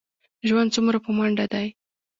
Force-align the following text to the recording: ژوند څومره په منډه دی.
ژوند 0.47 0.69
څومره 0.75 0.97
په 1.05 1.09
منډه 1.17 1.45
دی. 1.53 1.67